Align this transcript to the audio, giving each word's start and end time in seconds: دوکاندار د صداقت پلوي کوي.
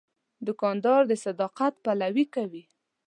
دوکاندار 0.47 1.01
د 1.07 1.13
صداقت 1.25 1.73
پلوي 1.83 2.25
کوي. 2.35 2.63